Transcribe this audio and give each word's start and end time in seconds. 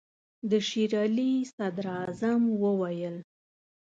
د 0.49 0.51
شېر 0.67 0.91
علي 1.03 1.31
صدراعظم 1.55 2.41
وویل. 2.63 3.15